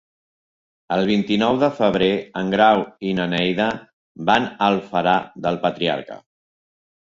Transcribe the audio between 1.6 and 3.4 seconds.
de febrer en Grau i na